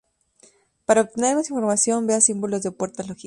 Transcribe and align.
Para 0.87 1.01
obtener 1.01 1.35
más 1.35 1.47
información, 1.51 2.07
vea 2.07 2.19
símbolos 2.21 2.63
de 2.63 2.71
puertas 2.71 3.07
lógicas. 3.07 3.19